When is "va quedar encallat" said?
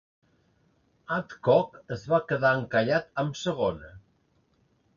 2.15-3.13